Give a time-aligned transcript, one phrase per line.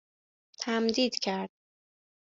[0.59, 1.49] تمدید کرد